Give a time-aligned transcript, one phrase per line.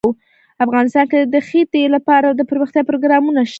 [0.65, 3.49] افغانستان کې د ښتې لپاره دپرمختیا پروګرامونه شته.